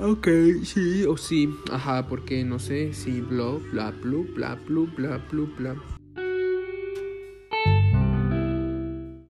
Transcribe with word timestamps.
Ok, 0.00 0.28
sí 0.62 1.04
o 1.06 1.16
sí. 1.16 1.52
Ajá, 1.72 2.06
porque 2.06 2.44
no 2.44 2.60
sé 2.60 2.94
si 2.94 3.14
sí, 3.14 3.20
bla, 3.20 3.58
bla, 3.72 3.90
bla, 3.90 4.22
bla, 4.34 4.54
bla, 4.54 4.86
bla, 4.96 5.18
bla. 5.32 5.46
bla. 5.58 5.97